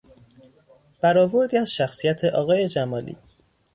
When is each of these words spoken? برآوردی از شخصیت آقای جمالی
برآوردی 1.01 1.57
از 1.57 1.71
شخصیت 1.71 2.23
آقای 2.23 2.67
جمالی 2.67 3.17